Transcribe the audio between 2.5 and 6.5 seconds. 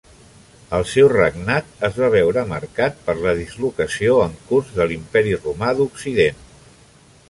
marcat per la dislocació en curs de l'imperi romà d'Occident.